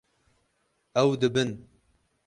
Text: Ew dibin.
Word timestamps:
Ew 1.01 1.09
dibin. 1.21 1.51